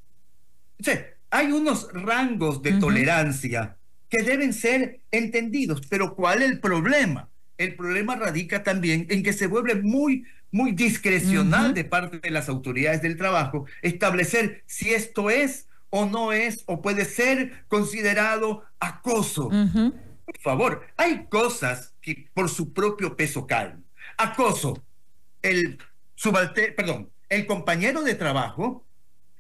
O 0.80 0.84
sea, 0.84 1.06
hay 1.30 1.52
unos 1.52 1.90
rangos 1.92 2.62
de 2.62 2.72
tolerancia 2.74 3.76
que 4.08 4.24
deben 4.24 4.54
ser 4.54 5.02
entendidos. 5.12 5.82
Pero 5.90 6.16
¿cuál 6.16 6.44
es 6.44 6.52
el 6.52 6.60
problema? 6.62 7.30
El 7.58 7.76
problema 7.76 8.16
radica 8.16 8.64
también 8.64 9.08
en 9.10 9.24
que 9.24 9.34
se 9.34 9.48
vuelve 9.48 9.76
muy, 9.76 10.26
muy 10.52 10.72
discrecional 10.72 11.74
de 11.74 11.84
parte 11.84 12.20
de 12.20 12.32
las 12.32 12.50
autoridades 12.50 13.02
del 13.02 13.18
trabajo 13.18 13.66
establecer 13.82 14.64
si 14.66 14.94
esto 14.94 15.30
es 15.30 15.68
o 15.90 16.06
no 16.06 16.32
es 16.32 16.64
o 16.66 16.82
puede 16.82 17.06
ser 17.06 17.66
considerado 17.68 18.64
acoso. 18.80 19.50
Por 19.50 20.40
favor, 20.40 20.88
hay 20.98 21.26
cosas 21.28 21.94
que 22.02 22.30
por 22.34 22.50
su 22.50 22.74
propio 22.74 23.16
peso 23.16 23.46
caen. 23.46 23.84
Acoso, 24.18 24.84
el 25.42 25.78
subalterno, 26.16 26.76
perdón, 26.76 27.10
el 27.30 27.46
compañero 27.46 28.02
de 28.04 28.16
trabajo, 28.16 28.86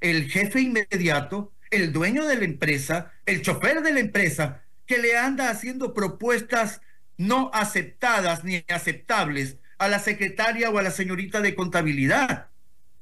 el 0.01 0.29
jefe 0.29 0.61
inmediato, 0.61 1.51
el 1.71 1.91
dueño 1.91 2.25
de 2.27 2.35
la 2.37 2.45
empresa, 2.45 3.11
el 3.25 3.41
chofer 3.41 3.81
de 3.81 3.93
la 3.93 3.99
empresa, 3.99 4.63
que 4.85 4.97
le 4.97 5.17
anda 5.17 5.49
haciendo 5.49 5.93
propuestas 5.93 6.81
no 7.27 7.51
aceptadas 7.53 8.43
ni 8.43 8.63
aceptables 8.67 9.57
a 9.77 9.87
la 9.87 9.99
secretaria 9.99 10.69
o 10.69 10.77
a 10.77 10.83
la 10.83 10.91
señorita 10.91 11.41
de 11.41 11.55
contabilidad. 11.55 12.47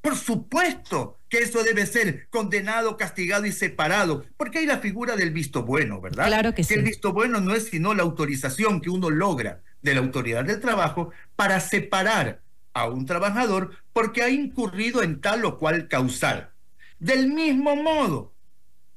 Por 0.01 0.17
supuesto 0.17 1.19
que 1.29 1.39
eso 1.39 1.63
debe 1.63 1.85
ser 1.85 2.27
condenado, 2.29 2.97
castigado 2.97 3.45
y 3.45 3.51
separado, 3.51 4.25
porque 4.35 4.59
hay 4.59 4.65
la 4.65 4.79
figura 4.79 5.15
del 5.15 5.31
visto 5.31 5.63
bueno, 5.63 6.01
¿verdad? 6.01 6.27
Claro 6.27 6.53
que, 6.53 6.63
sí. 6.63 6.73
El 6.73 6.83
visto 6.83 7.13
bueno 7.13 7.39
no 7.39 7.55
es 7.55 7.65
sino 7.65 7.93
la 7.93 8.03
autorización 8.03 8.81
que 8.81 8.89
uno 8.89 9.09
logra 9.09 9.61
de 9.81 9.93
la 9.93 10.01
autoridad 10.01 10.43
del 10.43 10.59
trabajo 10.59 11.11
para 11.35 11.59
separar 11.59 12.41
a 12.73 12.87
un 12.87 13.05
trabajador 13.05 13.71
porque 13.93 14.23
ha 14.23 14.29
incurrido 14.29 15.03
en 15.03 15.21
tal 15.21 15.45
o 15.45 15.57
cual 15.57 15.87
causal. 15.87 16.51
Del 16.99 17.27
mismo 17.27 17.75
modo, 17.75 18.33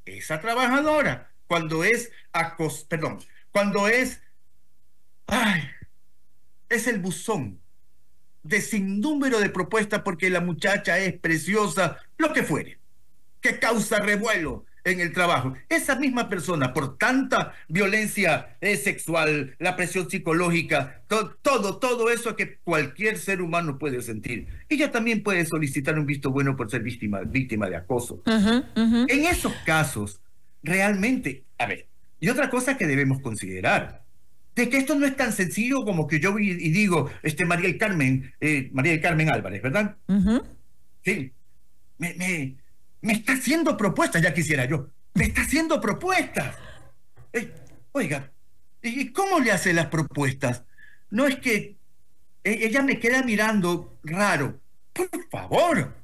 esa 0.05 0.41
trabajadora, 0.41 1.31
cuando 1.47 1.85
es 1.85 2.11
acos, 2.33 2.85
perdón, 2.89 3.19
cuando 3.51 3.89
es, 3.89 4.21
ay, 5.27 5.63
es 6.69 6.87
el 6.87 6.99
buzón 6.99 7.61
de 8.43 8.61
sin 8.61 9.01
número 9.01 9.41
de 9.41 9.51
propuestas 9.51 10.03
porque 10.03 10.31
la 10.31 10.41
muchacha 10.41 10.99
es 10.99 11.19
preciosa, 11.19 11.99
lo 12.19 12.33
que 12.33 12.43
fuere, 12.43 12.79
que 13.41 13.59
causa 13.59 14.01
revuelo 14.01 14.67
en 14.85 15.01
el 15.01 15.13
trabajo. 15.13 15.55
Esa 15.69 15.97
misma 15.97 16.29
persona, 16.29 16.73
por 16.73 16.99
tanta 16.99 17.55
violencia 17.69 18.57
eh, 18.61 18.77
sexual, 18.77 19.57
la 19.59 19.77
presión 19.77 20.09
psicológica, 20.09 21.03
todo, 21.09 21.79
todo 21.79 22.11
eso 22.11 22.37
que 22.37 22.59
cualquier 22.59 23.19
ser 23.19 23.41
humano 23.41 23.79
puede 23.79 24.03
sentir. 24.03 24.47
Ella 24.69 24.91
también 24.91 25.23
puede 25.23 25.47
solicitar 25.47 25.99
un 25.99 26.07
visto 26.07 26.31
bueno 26.31 26.55
por 26.55 26.71
ser 26.71 26.83
víctima, 26.83 27.21
víctima 27.21 27.69
de 27.69 27.77
acoso. 27.77 28.23
En 28.77 29.25
esos 29.25 29.55
casos, 29.65 30.21
realmente, 30.63 31.45
a 31.59 31.67
ver, 31.67 31.87
y 32.21 32.29
otra 32.29 32.51
cosa 32.51 32.77
que 32.77 32.87
debemos 32.87 33.21
considerar, 33.21 34.04
de 34.55 34.69
que 34.69 34.79
esto 34.79 34.95
no 34.95 35.07
es 35.07 35.17
tan 35.17 35.33
sencillo 35.33 35.85
como 35.85 36.07
que 36.07 36.21
yo 36.21 36.39
y 36.39 36.71
digo, 36.71 37.11
este 37.23 37.45
María 37.45 37.69
del 37.69 37.79
Carmen, 37.79 38.33
eh, 38.41 38.71
María 38.73 38.93
del 38.93 39.01
Carmen 39.01 39.31
Álvarez, 39.31 39.63
¿verdad? 39.63 39.97
Sí. 41.05 41.33
Me, 41.99 42.15
me, 42.15 42.57
me, 43.01 43.13
está 43.13 43.33
haciendo 43.35 43.77
propuestas, 43.77 44.23
ya 44.23 44.35
quisiera 44.35 44.65
yo. 44.65 44.89
Me 45.15 45.25
está 45.25 45.43
haciendo 45.43 45.81
propuestas. 45.81 46.57
Eh, 47.33 47.53
oiga, 47.93 48.33
¿y 48.83 49.11
cómo 49.11 49.41
le 49.41 49.53
hace 49.53 49.73
las 49.73 49.87
propuestas? 49.87 50.65
No 51.11 51.27
es 51.27 51.37
que 51.37 51.77
e, 52.45 52.67
ella 52.67 52.83
me 52.83 52.99
queda 52.99 53.23
mirando 53.23 53.99
raro. 54.05 54.61
Por 54.93 55.29
favor, 55.31 55.95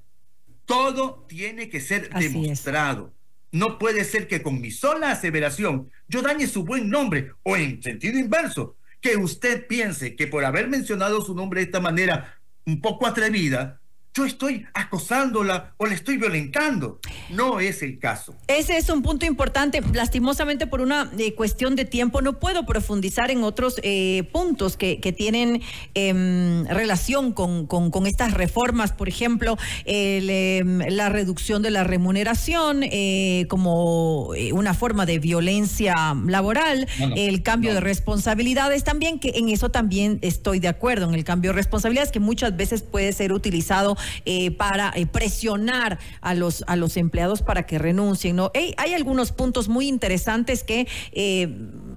todo 0.64 1.25
tiene 1.28 1.69
que 1.69 1.80
ser 1.80 2.11
demostrado. 2.11 3.12
No 3.52 3.78
puede 3.78 4.04
ser 4.04 4.28
que 4.28 4.42
con 4.42 4.61
mi 4.61 4.71
sola 4.71 5.11
aseveración 5.11 5.90
yo 6.09 6.23
dañe 6.23 6.47
su 6.47 6.64
buen 6.64 6.88
nombre 6.88 7.33
o 7.42 7.57
en 7.57 7.83
sentido 7.83 8.19
inverso, 8.19 8.76
que 9.00 9.16
usted 9.16 9.66
piense 9.66 10.14
que 10.14 10.26
por 10.26 10.45
haber 10.45 10.69
mencionado 10.69 11.21
su 11.21 11.35
nombre 11.35 11.61
de 11.61 11.66
esta 11.66 11.80
manera 11.80 12.40
un 12.66 12.80
poco 12.80 13.07
atrevida, 13.07 13.79
yo 14.12 14.25
estoy 14.25 14.67
acosándola 14.75 15.73
o 15.76 15.87
le 15.87 15.95
estoy 15.95 16.17
violentando. 16.17 16.99
No 17.31 17.61
es 17.61 17.83
el 17.83 17.99
caso. 17.99 18.35
Ese 18.49 18.76
es 18.76 18.88
un 18.88 19.02
punto 19.02 19.25
importante. 19.25 19.81
Lastimosamente, 19.93 20.67
por 20.67 20.81
una 20.81 21.11
eh, 21.17 21.35
cuestión 21.35 21.76
de 21.76 21.85
tiempo, 21.85 22.21
no 22.21 22.40
puedo 22.40 22.67
profundizar 22.67 23.31
en 23.31 23.45
otros 23.45 23.76
eh, 23.83 24.25
puntos 24.33 24.76
que, 24.76 24.99
tienen 25.17 25.61
em, 25.95 26.64
relación 26.67 27.33
con, 27.33 27.67
con, 27.67 28.07
estas 28.07 28.35
reformas. 28.35 28.93
Por 28.93 29.09
ejemplo, 29.09 29.57
em, 29.85 30.79
la 30.88 31.09
reducción 31.09 31.62
de 31.62 31.71
la 31.71 31.85
remuneración 31.85 32.83
eh, 32.83 33.47
como 33.49 34.29
una 34.52 34.75
forma 34.75 35.05
de 35.07 35.19
violencia 35.19 36.17
laboral, 36.26 36.88
el 37.17 37.43
cambio 37.43 37.75
de 37.75 37.81
responsabilidades 37.81 38.85
también, 38.85 39.19
que 39.19 39.33
en 39.37 39.49
eso 39.49 39.71
también 39.71 40.19
estoy 40.23 40.59
de 40.59 40.69
acuerdo, 40.69 41.09
en 41.09 41.14
el 41.14 41.25
cambio 41.25 41.50
de 41.50 41.57
responsabilidades, 41.57 42.12
que 42.12 42.21
muchas 42.21 42.57
veces 42.57 42.83
puede 42.83 43.12
ser 43.12 43.33
utilizado 43.33 43.97
eh, 44.25 44.50
para 44.50 44.92
eh, 44.95 45.07
presionar 45.07 45.99
a 46.21 46.35
los, 46.35 46.64
a 46.66 46.76
los 46.76 46.97
empleados 46.97 47.42
para 47.42 47.64
que 47.64 47.78
renuncien. 47.78 48.37
¿no? 48.37 48.50
hay 48.54 48.95
algunos 48.95 49.33
puntos 49.33 49.69
muy 49.69 49.88
interesantes 49.88 50.62
que 50.62 50.87
eh, 51.12 51.49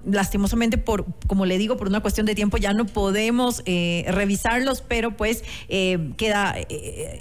lastimosamente 0.06 0.78
por, 0.78 1.06
como 1.26 1.46
le 1.46 1.58
digo, 1.58 1.76
por 1.76 1.88
una 1.88 2.00
cuestión 2.00 2.26
de 2.26 2.34
tiempo 2.34 2.56
ya 2.56 2.72
no 2.72 2.86
podemos 2.86 3.62
revisarlos, 3.64 4.82
pero 4.82 5.16
pues 5.16 5.42
queda 5.68 6.54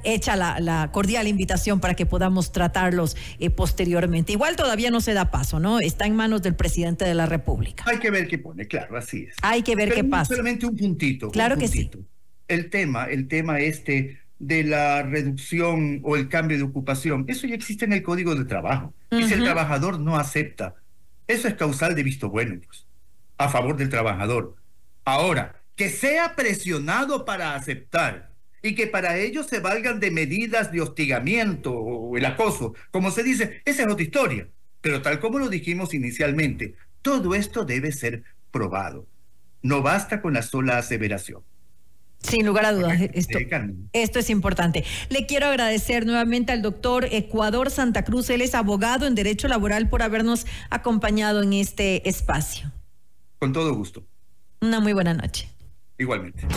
hecha 0.04 0.36
la, 0.36 0.60
la, 0.60 0.92
cordial 0.92 1.28
invitación 1.28 1.80
para 1.80 1.94
que 1.94 2.06
podamos 2.06 2.52
tratarlos 2.52 3.16
posteriormente. 3.56 4.34
Igual 4.34 4.56
todavía 4.56 4.92
no 4.92 5.02
se 5.02 5.14
da 5.14 5.32
paso, 5.32 5.60
¿no? 5.60 5.80
Está 5.80 6.06
en 6.06 6.16
manos 6.16 6.42
del 6.42 6.56
presidente 6.56 7.06
de 7.06 7.14
la 7.14 7.26
República. 7.26 7.84
Hay 7.88 8.00
que 8.00 8.12
ver 8.12 8.28
qué 8.28 8.38
pone, 8.38 8.68
claro, 8.68 8.98
así 8.98 9.28
es. 9.30 9.36
Hay 9.42 9.64
que 9.64 9.76
ver 9.76 9.94
qué 9.94 10.04
pasa. 10.04 10.36
Solamente 10.36 10.66
un 10.66 10.76
puntito. 10.76 11.30
Claro 11.32 11.58
que 11.58 11.68
sí. 11.68 11.90
El 12.48 12.70
tema, 12.70 13.06
el 13.06 13.28
tema 13.28 13.60
este 13.60 14.20
de 14.48 14.64
la 14.64 15.04
reducción 15.04 16.02
o 16.04 16.16
el 16.16 16.28
cambio 16.28 16.58
de 16.58 16.64
ocupación. 16.64 17.26
Eso 17.28 17.48
ya 17.48 17.56
existe 17.56 17.86
en 17.86 17.94
el 17.94 18.04
Código 18.04 18.36
de 18.36 18.46
Trabajo. 18.46 18.94
Y 19.12 19.24
si 19.24 19.34
el 19.34 19.44
trabajador 19.44 20.00
no 20.00 20.18
acepta, 20.18 20.76
eso 21.28 21.48
es 21.48 21.54
causal 21.54 21.96
de 21.96 22.04
visto 22.04 22.30
bueno, 22.30 22.60
pues, 22.66 22.86
a 23.38 23.50
favor 23.50 23.78
del 23.78 23.90
trabajador. 23.90 24.56
Ahora, 25.06 25.62
que 25.76 25.90
sea 25.90 26.36
presionado 26.36 27.26
para 27.26 27.56
aceptar 27.56 28.32
y 28.62 28.76
que 28.76 28.88
para 28.88 29.18
ello 29.18 29.44
se 29.44 29.60
valgan 29.60 30.00
de 30.00 30.12
medidas 30.12 30.72
de 30.72 30.82
hostigamiento 30.82 31.74
o 31.74 32.18
el 32.18 32.26
acoso, 32.26 32.74
como 32.92 33.12
se 33.12 33.24
dice, 33.24 33.62
esa 33.66 33.84
es 33.84 33.90
otra 33.90 34.04
historia. 34.04 34.48
Pero 34.82 35.02
tal 35.02 35.20
como 35.20 35.40
lo 35.40 35.50
dijimos 35.50 35.94
inicialmente, 35.94 36.76
todo 37.02 37.36
esto 37.36 37.66
debe 37.66 37.92
ser 37.92 38.24
probado. 38.52 39.08
No 39.62 39.82
basta 39.82 40.22
con 40.22 40.34
la 40.34 40.42
sola 40.42 40.78
aseveración. 40.78 41.44
Sin 42.24 42.46
lugar 42.46 42.66
a 42.66 42.72
dudas, 42.72 43.00
esto, 43.14 43.38
esto 43.92 44.20
es 44.20 44.30
importante. 44.30 44.84
Le 45.10 45.26
quiero 45.26 45.48
agradecer 45.48 46.06
nuevamente 46.06 46.52
al 46.52 46.62
doctor 46.62 47.06
Ecuador 47.12 47.70
Santa 47.70 48.04
Cruz, 48.04 48.30
él 48.30 48.42
es 48.42 48.56
abogado 48.56 49.06
en 49.06 49.14
Derecho 49.14 49.48
Laboral, 49.48 49.90
por 49.90 50.02
habernos 50.02 50.48
acompañado 50.70 51.44
en 51.44 51.54
este 51.54 52.08
espacio. 52.08 52.72
Con 53.40 53.54
todo 53.54 53.76
gusto. 53.76 54.04
Una 54.62 54.80
muy 54.80 54.94
buena 54.94 55.14
noche. 55.14 55.50
Igualmente. 55.98 56.48